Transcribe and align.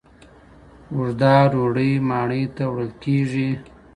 اوږده 0.93 1.35
ډوډۍ 1.51 1.91
ماڼۍ 2.09 2.43
ته 2.55 2.63
وړل 2.71 2.91
کیږي. 3.03 3.49